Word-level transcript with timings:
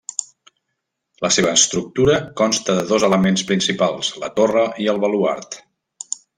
La 1.25 1.29
seva 1.35 1.51
estructura 1.61 2.15
consta 2.41 2.79
de 2.79 2.87
dos 2.93 3.07
elements 3.11 3.45
principals: 3.53 4.13
la 4.25 4.33
torre 4.41 4.65
i 4.87 4.93
el 4.97 5.03
baluard. 5.07 5.63